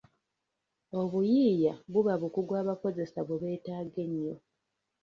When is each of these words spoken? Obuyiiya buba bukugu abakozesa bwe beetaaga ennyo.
Obuyiiya 1.01 1.73
buba 1.91 2.13
bukugu 2.21 2.53
abakozesa 2.61 3.19
bwe 3.27 3.37
beetaaga 3.41 3.97
ennyo. 4.05 4.35